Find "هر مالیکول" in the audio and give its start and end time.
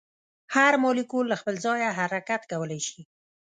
0.55-1.25